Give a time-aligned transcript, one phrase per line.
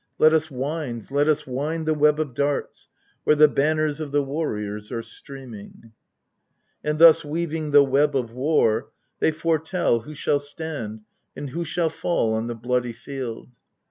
[0.17, 2.87] Let us wind, let us wind the web of darts
[3.23, 5.91] where the banners of the warriors are streaming!
[6.83, 11.01] And thus weaving the web of war, they foretell who shall stand
[11.35, 13.49] and who shall fall on the bloody field.